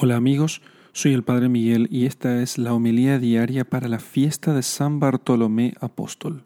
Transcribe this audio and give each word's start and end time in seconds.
Hola 0.00 0.14
amigos, 0.14 0.62
soy 0.92 1.12
el 1.12 1.24
Padre 1.24 1.48
Miguel 1.48 1.88
y 1.90 2.06
esta 2.06 2.40
es 2.40 2.56
la 2.56 2.72
homilía 2.72 3.18
diaria 3.18 3.64
para 3.64 3.88
la 3.88 3.98
fiesta 3.98 4.54
de 4.54 4.62
San 4.62 5.00
Bartolomé 5.00 5.74
Apóstol. 5.80 6.44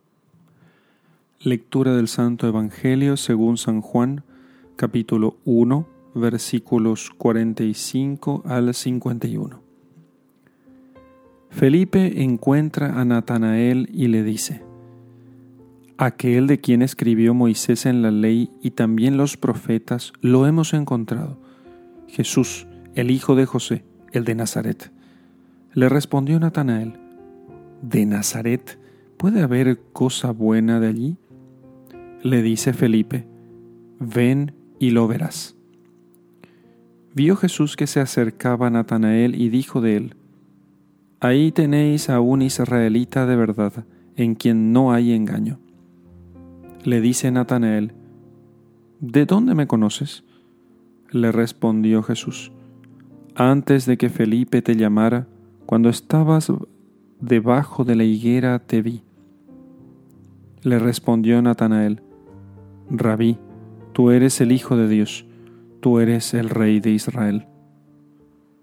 Lectura 1.38 1.94
del 1.94 2.08
Santo 2.08 2.48
Evangelio 2.48 3.18
según 3.18 3.58
San 3.58 3.82
Juan, 3.82 4.24
capítulo 4.76 5.36
1, 5.44 5.86
versículos 6.14 7.10
45 7.10 8.42
al 8.46 8.72
51. 8.72 9.60
Felipe 11.50 12.22
encuentra 12.22 12.98
a 12.98 13.04
Natanael 13.04 13.86
y 13.92 14.08
le 14.08 14.22
dice, 14.22 14.62
Aquel 15.98 16.46
de 16.46 16.58
quien 16.58 16.80
escribió 16.80 17.34
Moisés 17.34 17.84
en 17.84 18.00
la 18.00 18.12
ley 18.12 18.48
y 18.62 18.70
también 18.70 19.18
los 19.18 19.36
profetas, 19.36 20.14
lo 20.22 20.46
hemos 20.46 20.72
encontrado, 20.72 21.36
Jesús, 22.08 22.66
el 22.94 23.10
hijo 23.10 23.34
de 23.34 23.46
José, 23.46 23.84
el 24.12 24.24
de 24.24 24.34
Nazaret. 24.34 24.92
Le 25.72 25.88
respondió 25.88 26.38
Natanael, 26.38 26.94
¿de 27.80 28.04
Nazaret 28.06 28.78
puede 29.16 29.42
haber 29.42 29.80
cosa 29.92 30.30
buena 30.30 30.80
de 30.80 30.88
allí? 30.88 31.16
Le 32.22 32.42
dice 32.42 32.72
Felipe, 32.72 33.26
ven 33.98 34.54
y 34.78 34.90
lo 34.90 35.08
verás. 35.08 35.56
Vio 37.14 37.36
Jesús 37.36 37.76
que 37.76 37.86
se 37.86 38.00
acercaba 38.00 38.68
a 38.68 38.70
Natanael 38.70 39.40
y 39.40 39.48
dijo 39.48 39.80
de 39.80 39.96
él, 39.96 40.16
Ahí 41.20 41.52
tenéis 41.52 42.10
a 42.10 42.20
un 42.20 42.42
israelita 42.42 43.26
de 43.26 43.36
verdad, 43.36 43.84
en 44.16 44.34
quien 44.34 44.72
no 44.72 44.92
hay 44.92 45.12
engaño. 45.12 45.60
Le 46.84 47.00
dice 47.00 47.30
Natanael, 47.30 47.92
¿De 49.00 49.26
dónde 49.26 49.54
me 49.54 49.66
conoces? 49.66 50.24
Le 51.10 51.32
respondió 51.32 52.02
Jesús, 52.02 52.52
antes 53.34 53.86
de 53.86 53.96
que 53.96 54.08
Felipe 54.08 54.62
te 54.62 54.76
llamara, 54.76 55.26
cuando 55.66 55.88
estabas 55.88 56.52
debajo 57.20 57.84
de 57.84 57.96
la 57.96 58.04
higuera 58.04 58.58
te 58.58 58.82
vi. 58.82 59.02
Le 60.62 60.78
respondió 60.78 61.40
Natanael, 61.40 62.02
Rabí, 62.90 63.38
tú 63.92 64.10
eres 64.10 64.40
el 64.40 64.52
Hijo 64.52 64.76
de 64.76 64.88
Dios, 64.88 65.26
tú 65.80 65.98
eres 65.98 66.34
el 66.34 66.50
Rey 66.50 66.80
de 66.80 66.90
Israel. 66.90 67.46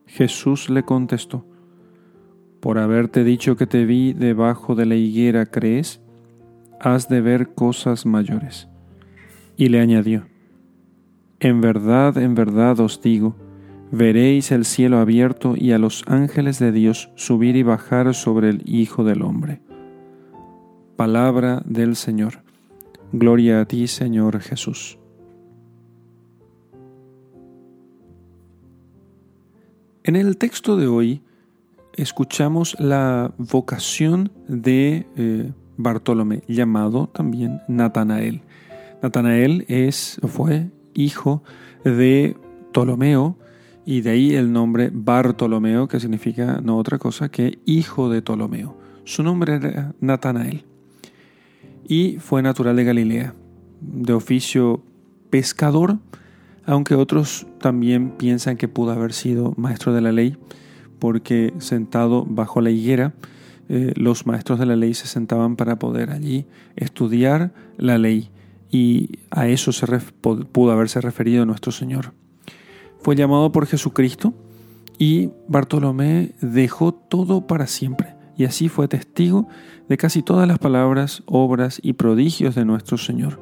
Jesús 0.05 0.69
le 0.69 0.83
contestó, 0.83 1.45
Por 2.59 2.77
haberte 2.77 3.23
dicho 3.23 3.55
que 3.55 3.67
te 3.67 3.85
vi 3.85 4.13
debajo 4.13 4.75
de 4.75 4.85
la 4.85 4.95
higuera, 4.95 5.45
¿crees? 5.45 6.01
Has 6.79 7.09
de 7.09 7.21
ver 7.21 7.53
cosas 7.53 8.05
mayores. 8.05 8.67
Y 9.57 9.69
le 9.69 9.79
añadió, 9.79 10.25
En 11.39 11.59
verdad, 11.61 12.17
en 12.17 12.35
verdad 12.35 12.79
os 12.79 13.01
digo, 13.01 13.35
veréis 13.91 14.51
el 14.51 14.65
cielo 14.65 14.99
abierto 14.99 15.55
y 15.57 15.71
a 15.71 15.79
los 15.79 16.03
ángeles 16.07 16.59
de 16.59 16.71
Dios 16.71 17.09
subir 17.15 17.55
y 17.55 17.63
bajar 17.63 18.13
sobre 18.13 18.49
el 18.49 18.61
Hijo 18.65 19.03
del 19.03 19.21
Hombre. 19.21 19.61
Palabra 20.95 21.61
del 21.65 21.95
Señor. 21.95 22.43
Gloria 23.11 23.61
a 23.61 23.65
ti, 23.65 23.87
Señor 23.87 24.39
Jesús. 24.41 24.99
En 30.03 30.15
el 30.15 30.37
texto 30.37 30.75
de 30.75 30.87
hoy 30.87 31.21
escuchamos 31.93 32.75
la 32.79 33.33
vocación 33.37 34.31
de 34.47 35.07
eh, 35.15 35.51
Bartolomé, 35.77 36.43
llamado 36.47 37.07
también 37.07 37.61
Natanael. 37.67 38.41
Natanael 39.01 39.65
es, 39.67 40.19
fue 40.27 40.71
hijo 40.93 41.43
de 41.83 42.35
Ptolomeo, 42.71 43.37
y 43.89 44.01
de 44.01 44.11
ahí 44.11 44.35
el 44.35 44.53
nombre 44.53 44.91
Bartolomeo, 44.93 45.87
que 45.87 45.99
significa 45.99 46.61
no 46.61 46.77
otra 46.77 46.99
cosa 46.99 47.29
que 47.29 47.57
hijo 47.65 48.07
de 48.07 48.21
Ptolomeo. 48.21 48.77
Su 49.03 49.23
nombre 49.23 49.55
era 49.55 49.95
Natanael 49.99 50.63
y 51.87 52.17
fue 52.19 52.43
natural 52.43 52.75
de 52.75 52.83
Galilea, 52.83 53.33
de 53.81 54.13
oficio 54.13 54.83
pescador, 55.31 55.97
aunque 56.67 56.93
otros 56.93 57.47
también 57.59 58.11
piensan 58.11 58.57
que 58.57 58.67
pudo 58.67 58.91
haber 58.91 59.11
sido 59.11 59.55
maestro 59.57 59.91
de 59.91 60.01
la 60.01 60.11
ley, 60.11 60.37
porque 60.99 61.51
sentado 61.57 62.27
bajo 62.29 62.61
la 62.61 62.69
higuera, 62.69 63.15
eh, 63.69 63.93
los 63.95 64.27
maestros 64.27 64.59
de 64.59 64.67
la 64.67 64.75
ley 64.75 64.93
se 64.93 65.07
sentaban 65.07 65.55
para 65.55 65.79
poder 65.79 66.11
allí 66.11 66.45
estudiar 66.75 67.53
la 67.77 67.97
ley, 67.97 68.29
y 68.69 69.17
a 69.31 69.47
eso 69.47 69.71
se 69.71 69.87
pudo 69.87 70.71
haberse 70.71 71.01
referido 71.01 71.47
nuestro 71.47 71.71
Señor 71.71 72.13
fue 73.01 73.15
llamado 73.15 73.51
por 73.51 73.65
Jesucristo 73.65 74.33
y 74.97 75.29
Bartolomé 75.47 76.33
dejó 76.41 76.93
todo 76.93 77.47
para 77.47 77.67
siempre 77.67 78.19
y 78.39 78.45
así 78.45 78.69
fue 78.69 78.87
testigo 78.87 79.49
de 79.89 79.97
casi 79.97 80.23
todas 80.23 80.47
las 80.47 80.59
palabras, 80.59 81.23
obras 81.25 81.81
y 81.83 81.93
prodigios 81.93 82.55
de 82.55 82.63
nuestro 82.63 82.97
Señor. 82.97 83.41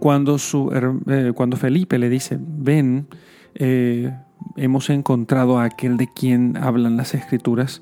Cuando, 0.00 0.38
su, 0.38 0.72
eh, 1.06 1.32
cuando 1.32 1.56
Felipe 1.56 2.00
le 2.00 2.08
dice, 2.08 2.36
ven, 2.40 3.06
eh, 3.54 4.12
hemos 4.56 4.90
encontrado 4.90 5.58
a 5.58 5.64
aquel 5.64 5.98
de 5.98 6.08
quien 6.12 6.56
hablan 6.56 6.96
las 6.96 7.14
escrituras, 7.14 7.80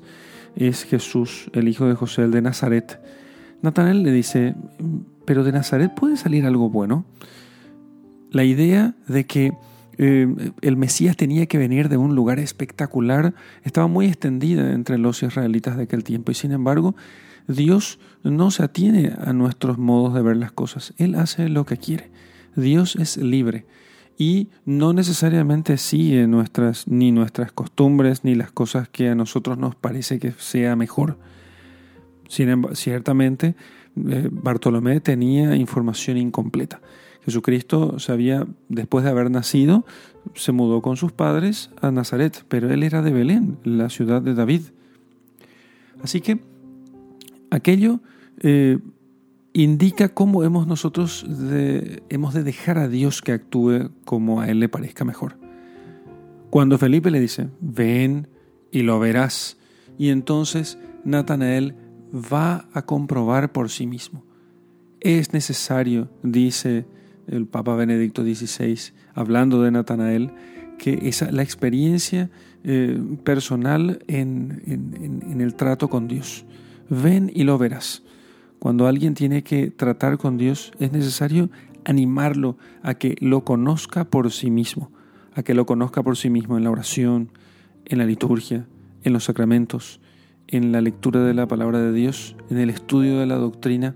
es 0.55 0.83
Jesús, 0.83 1.49
el 1.53 1.67
hijo 1.67 1.87
de 1.87 1.95
José 1.95 2.23
el 2.23 2.31
de 2.31 2.43
Nazaret. 2.43 2.99
Natanael 3.63 4.03
le 4.03 4.11
dice, 4.11 4.53
pero 5.25 5.43
de 5.43 5.53
Nazaret 5.53 5.91
puede 5.95 6.17
salir 6.17 6.45
algo 6.45 6.69
bueno 6.69 7.05
la 8.31 8.43
idea 8.43 8.95
de 9.07 9.25
que 9.25 9.53
eh, 9.97 10.51
el 10.61 10.77
Mesías 10.77 11.17
tenía 11.17 11.45
que 11.47 11.57
venir 11.57 11.89
de 11.89 11.97
un 11.97 12.15
lugar 12.15 12.39
espectacular 12.39 13.33
estaba 13.63 13.87
muy 13.87 14.05
extendida 14.05 14.71
entre 14.71 14.97
los 14.97 15.21
israelitas 15.23 15.75
de 15.75 15.83
aquel 15.83 16.03
tiempo 16.03 16.31
y 16.31 16.35
sin 16.35 16.53
embargo 16.53 16.95
Dios 17.49 17.99
no 18.23 18.51
se 18.51 18.63
atiene 18.63 19.11
a 19.19 19.33
nuestros 19.33 19.77
modos 19.77 20.13
de 20.13 20.21
ver 20.21 20.37
las 20.37 20.51
cosas, 20.51 20.93
Él 20.97 21.15
hace 21.15 21.49
lo 21.49 21.65
que 21.65 21.77
quiere, 21.77 22.11
Dios 22.55 22.95
es 22.95 23.17
libre. 23.17 23.65
Y 24.21 24.49
no 24.65 24.91
necesariamente 24.91 25.77
sigue 25.77 26.27
nuestras, 26.27 26.89
ni 26.89 27.13
nuestras 27.13 27.53
costumbres 27.53 28.25
ni 28.25 28.35
las 28.35 28.51
cosas 28.51 28.89
que 28.89 29.07
a 29.07 29.15
nosotros 29.15 29.57
nos 29.57 29.75
parece 29.75 30.19
que 30.19 30.33
sea 30.33 30.75
mejor. 30.75 31.17
Sin 32.27 32.67
ciertamente, 32.73 33.55
eh, 33.95 34.29
Bartolomé 34.31 34.99
tenía 34.99 35.55
información 35.55 36.17
incompleta. 36.17 36.81
Jesucristo 37.25 37.99
sabía, 37.99 38.47
después 38.69 39.03
de 39.03 39.11
haber 39.11 39.29
nacido, 39.29 39.85
se 40.35 40.51
mudó 40.51 40.81
con 40.81 40.97
sus 40.97 41.11
padres 41.11 41.69
a 41.81 41.91
Nazaret, 41.91 42.45
pero 42.47 42.71
él 42.71 42.83
era 42.83 43.01
de 43.01 43.11
Belén, 43.11 43.57
la 43.63 43.89
ciudad 43.89 44.21
de 44.21 44.33
David. 44.33 44.61
Así 46.01 46.21
que 46.21 46.39
aquello 47.51 47.99
eh, 48.39 48.79
indica 49.53 50.09
cómo 50.09 50.43
hemos 50.43 50.67
nosotros 50.67 51.25
de, 51.27 52.03
hemos 52.09 52.33
de 52.33 52.43
dejar 52.43 52.77
a 52.77 52.87
Dios 52.87 53.21
que 53.21 53.33
actúe 53.33 53.91
como 54.05 54.41
a 54.41 54.49
él 54.49 54.59
le 54.59 54.69
parezca 54.69 55.03
mejor. 55.03 55.37
Cuando 56.49 56.77
Felipe 56.77 57.11
le 57.11 57.19
dice, 57.19 57.49
ven 57.59 58.27
y 58.71 58.81
lo 58.81 58.99
verás, 58.99 59.57
y 59.97 60.09
entonces 60.09 60.79
Natanael 61.03 61.75
va 62.13 62.67
a 62.73 62.83
comprobar 62.83 63.51
por 63.51 63.69
sí 63.69 63.85
mismo. 63.85 64.23
Es 64.99 65.33
necesario, 65.33 66.09
dice 66.23 66.85
el 67.27 67.45
Papa 67.45 67.75
Benedicto 67.75 68.23
XVI, 68.23 68.93
hablando 69.13 69.61
de 69.61 69.71
Natanael, 69.71 70.31
que 70.77 70.99
esa, 71.03 71.31
la 71.31 71.43
experiencia 71.43 72.29
eh, 72.63 72.99
personal 73.23 74.03
en, 74.07 74.61
en 74.65 75.41
el 75.41 75.55
trato 75.55 75.89
con 75.89 76.07
Dios. 76.07 76.45
Ven 76.89 77.31
y 77.33 77.43
lo 77.43 77.57
verás. 77.57 78.03
Cuando 78.57 78.87
alguien 78.87 79.13
tiene 79.13 79.43
que 79.43 79.71
tratar 79.71 80.17
con 80.17 80.37
Dios, 80.37 80.73
es 80.79 80.91
necesario 80.91 81.49
animarlo 81.85 82.57
a 82.83 82.95
que 82.95 83.15
lo 83.19 83.45
conozca 83.45 84.05
por 84.05 84.31
sí 84.31 84.51
mismo, 84.51 84.91
a 85.33 85.43
que 85.43 85.53
lo 85.53 85.65
conozca 85.65 86.03
por 86.03 86.17
sí 86.17 86.29
mismo 86.29 86.57
en 86.57 86.63
la 86.63 86.71
oración, 86.71 87.31
en 87.85 87.99
la 87.99 88.05
liturgia, 88.05 88.67
en 89.03 89.13
los 89.13 89.25
sacramentos, 89.25 90.01
en 90.51 90.71
la 90.71 90.81
lectura 90.81 91.23
de 91.23 91.33
la 91.33 91.47
palabra 91.47 91.79
de 91.79 91.93
Dios, 91.93 92.35
en 92.49 92.57
el 92.57 92.69
estudio 92.69 93.19
de 93.19 93.25
la 93.25 93.35
doctrina. 93.35 93.95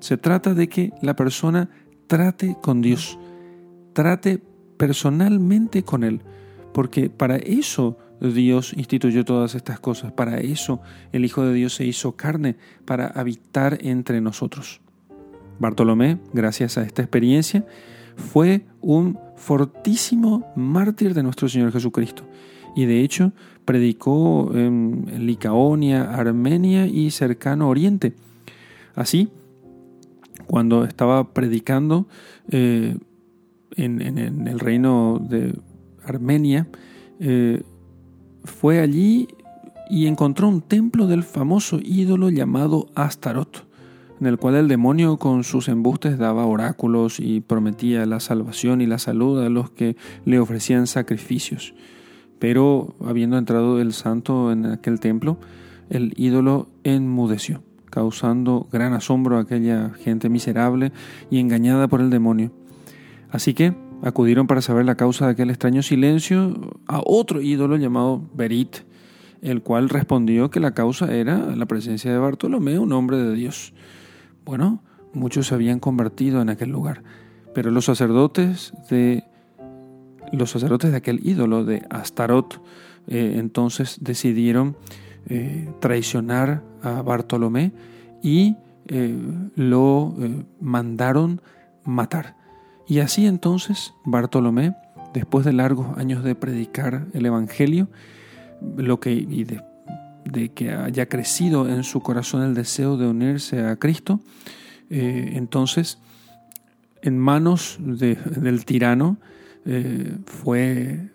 Se 0.00 0.16
trata 0.16 0.54
de 0.54 0.68
que 0.68 0.92
la 1.02 1.16
persona 1.16 1.68
trate 2.06 2.56
con 2.62 2.80
Dios, 2.80 3.18
trate 3.92 4.40
personalmente 4.76 5.82
con 5.82 6.04
Él, 6.04 6.22
porque 6.72 7.10
para 7.10 7.36
eso 7.36 7.98
Dios 8.20 8.72
instituyó 8.76 9.24
todas 9.24 9.54
estas 9.54 9.80
cosas, 9.80 10.12
para 10.12 10.38
eso 10.38 10.80
el 11.12 11.24
Hijo 11.24 11.44
de 11.44 11.54
Dios 11.54 11.74
se 11.74 11.84
hizo 11.84 12.16
carne, 12.16 12.56
para 12.84 13.08
habitar 13.08 13.78
entre 13.80 14.20
nosotros. 14.20 14.80
Bartolomé, 15.58 16.18
gracias 16.32 16.78
a 16.78 16.82
esta 16.82 17.02
experiencia, 17.02 17.66
fue 18.16 18.64
un 18.80 19.18
fortísimo 19.36 20.52
mártir 20.56 21.14
de 21.14 21.22
nuestro 21.22 21.48
Señor 21.48 21.72
Jesucristo. 21.72 22.24
Y 22.76 22.86
de 22.86 23.00
hecho 23.00 23.32
predicó 23.68 24.50
en 24.54 25.26
Licaonia, 25.26 26.14
Armenia 26.14 26.86
y 26.86 27.10
cercano 27.10 27.68
Oriente. 27.68 28.14
Así, 28.94 29.28
cuando 30.46 30.84
estaba 30.84 31.34
predicando 31.34 32.06
eh, 32.50 32.96
en, 33.76 34.00
el 34.48 34.58
reino 34.58 35.20
de 35.20 35.54
Armenia, 36.02 36.66
eh, 37.20 37.62
fue 38.42 38.80
allí 38.80 39.28
y 39.90 40.06
encontró 40.06 40.48
un 40.48 40.62
templo 40.62 41.06
del 41.06 41.22
famoso 41.22 41.78
ídolo 41.82 42.30
llamado 42.30 42.86
Astaroth, 42.94 43.66
en 44.18 44.28
el 44.28 44.38
cual 44.38 44.54
el 44.54 44.68
demonio 44.68 45.18
con 45.18 45.44
sus 45.44 45.68
embustes 45.68 46.16
daba 46.16 46.46
oráculos 46.46 47.20
y 47.20 47.42
prometía 47.42 48.06
la 48.06 48.20
salvación 48.20 48.80
y 48.80 48.86
la 48.86 48.98
salud 48.98 49.44
a 49.44 49.50
los 49.50 49.68
que 49.68 49.94
le 50.24 50.40
ofrecían 50.40 50.86
sacrificios. 50.86 51.74
Pero 52.38 52.94
habiendo 53.04 53.36
entrado 53.38 53.80
el 53.80 53.92
santo 53.92 54.52
en 54.52 54.66
aquel 54.66 55.00
templo, 55.00 55.38
el 55.90 56.12
ídolo 56.16 56.68
enmudeció, 56.84 57.62
causando 57.90 58.68
gran 58.70 58.92
asombro 58.92 59.38
a 59.38 59.42
aquella 59.42 59.90
gente 59.90 60.28
miserable 60.28 60.92
y 61.30 61.40
engañada 61.40 61.88
por 61.88 62.00
el 62.00 62.10
demonio. 62.10 62.52
Así 63.30 63.54
que 63.54 63.74
acudieron 64.02 64.46
para 64.46 64.62
saber 64.62 64.84
la 64.84 64.96
causa 64.96 65.26
de 65.26 65.32
aquel 65.32 65.50
extraño 65.50 65.82
silencio 65.82 66.76
a 66.86 67.00
otro 67.04 67.40
ídolo 67.40 67.76
llamado 67.76 68.22
Berit, 68.34 68.78
el 69.42 69.62
cual 69.62 69.88
respondió 69.88 70.50
que 70.50 70.60
la 70.60 70.74
causa 70.74 71.14
era 71.14 71.38
la 71.56 71.66
presencia 71.66 72.12
de 72.12 72.18
Bartolomé, 72.18 72.78
un 72.78 72.92
hombre 72.92 73.18
de 73.18 73.34
Dios. 73.34 73.72
Bueno, 74.44 74.82
muchos 75.12 75.48
se 75.48 75.54
habían 75.54 75.80
convertido 75.80 76.40
en 76.42 76.48
aquel 76.48 76.70
lugar, 76.70 77.02
pero 77.54 77.70
los 77.70 77.86
sacerdotes 77.86 78.72
de 78.90 79.24
los 80.32 80.50
sacerdotes 80.50 80.90
de 80.90 80.96
aquel 80.96 81.20
ídolo 81.26 81.64
de 81.64 81.84
Astaroth 81.90 82.60
eh, 83.08 83.36
entonces 83.38 83.98
decidieron 84.00 84.76
eh, 85.26 85.68
traicionar 85.80 86.62
a 86.82 87.02
Bartolomé 87.02 87.72
y 88.22 88.56
eh, 88.88 89.16
lo 89.56 90.14
mandaron 90.60 91.40
matar. 91.84 92.36
Y 92.86 93.00
así 93.00 93.26
entonces 93.26 93.94
Bartolomé, 94.04 94.74
después 95.14 95.44
de 95.44 95.52
largos 95.52 95.96
años 95.98 96.22
de 96.22 96.34
predicar 96.34 97.06
el 97.14 97.26
Evangelio, 97.26 97.88
lo 98.76 99.00
que, 99.00 99.12
y 99.12 99.44
de, 99.44 100.48
que 100.50 100.72
haya 100.72 101.08
crecido 101.08 101.68
en 101.68 101.84
su 101.84 102.00
corazón 102.00 102.42
el 102.42 102.54
deseo 102.54 102.96
de 102.96 103.06
unirse 103.06 103.64
a 103.64 103.76
Cristo, 103.76 104.20
entonces 104.90 105.98
en 107.02 107.18
manos 107.18 107.78
del 107.78 108.64
tirano 108.64 109.18
eh, 109.68 110.16
fue 110.26 111.10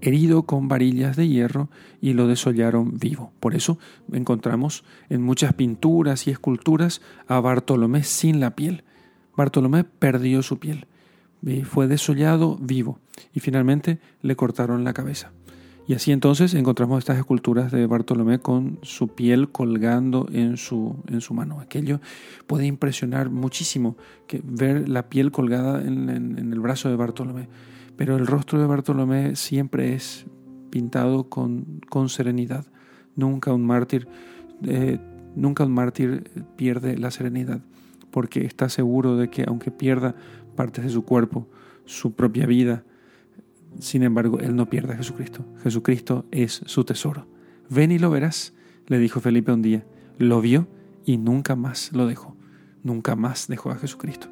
herido 0.00 0.42
con 0.44 0.66
varillas 0.66 1.14
de 1.14 1.28
hierro 1.28 1.70
y 2.00 2.14
lo 2.14 2.26
desollaron 2.26 2.98
vivo. 2.98 3.32
Por 3.38 3.54
eso 3.54 3.78
encontramos 4.12 4.82
en 5.08 5.22
muchas 5.22 5.52
pinturas 5.52 6.26
y 6.26 6.30
esculturas 6.30 7.02
a 7.28 7.38
Bartolomé 7.38 8.02
sin 8.02 8.40
la 8.40 8.56
piel. 8.56 8.82
Bartolomé 9.36 9.84
perdió 9.84 10.42
su 10.42 10.58
piel, 10.58 10.86
fue 11.64 11.86
desollado 11.86 12.56
vivo 12.60 12.98
y 13.32 13.40
finalmente 13.40 14.00
le 14.22 14.36
cortaron 14.36 14.84
la 14.84 14.92
cabeza. 14.92 15.32
Y 15.86 15.94
así 15.94 16.12
entonces 16.12 16.54
encontramos 16.54 16.98
estas 17.00 17.18
esculturas 17.18 17.72
de 17.72 17.86
Bartolomé 17.86 18.38
con 18.38 18.78
su 18.82 19.08
piel 19.08 19.50
colgando 19.50 20.28
en 20.32 20.56
su, 20.56 20.96
en 21.08 21.20
su 21.20 21.34
mano. 21.34 21.60
Aquello 21.60 22.00
puede 22.46 22.66
impresionar 22.66 23.30
muchísimo 23.30 23.96
que 24.28 24.40
ver 24.44 24.88
la 24.88 25.08
piel 25.08 25.32
colgada 25.32 25.82
en, 25.82 26.08
el 26.08 26.60
brazo 26.60 26.88
de 26.88 26.96
Bartolomé. 26.96 27.48
Pero 27.96 28.16
el 28.16 28.26
rostro 28.26 28.60
de 28.60 28.66
Bartolomé 28.66 29.36
siempre 29.36 29.94
es 29.94 30.26
pintado 30.70 31.28
con, 31.28 31.80
con 31.88 32.08
serenidad. 32.08 32.66
Nunca 33.14 33.52
un 33.52 33.66
mártir, 33.66 34.08
eh, 34.64 34.98
nunca 35.36 35.64
un 35.64 35.72
mártir 35.72 36.30
pierde 36.56 36.96
la 36.96 37.10
serenidad, 37.10 37.60
porque 38.10 38.44
está 38.44 38.68
seguro 38.68 39.16
de 39.16 39.28
que 39.28 39.44
aunque 39.46 39.70
pierda 39.70 40.14
partes 40.56 40.84
de 40.84 40.90
su 40.90 41.04
cuerpo, 41.04 41.46
su 41.84 42.14
propia 42.14 42.46
vida, 42.46 42.84
sin 43.78 44.02
embargo, 44.02 44.38
él 44.40 44.56
no 44.56 44.68
pierde 44.68 44.94
a 44.94 44.96
Jesucristo. 44.96 45.44
Jesucristo 45.62 46.26
es 46.30 46.62
su 46.66 46.84
tesoro. 46.84 47.26
Ven 47.68 47.92
y 47.92 47.98
lo 47.98 48.10
verás, 48.10 48.52
le 48.86 48.98
dijo 48.98 49.20
Felipe 49.20 49.52
un 49.52 49.62
día. 49.62 49.84
Lo 50.18 50.40
vio 50.40 50.68
y 51.04 51.16
nunca 51.16 51.56
más 51.56 51.92
lo 51.92 52.06
dejó. 52.06 52.36
Nunca 52.82 53.16
más 53.16 53.48
dejó 53.48 53.70
a 53.70 53.76
Jesucristo. 53.76 54.31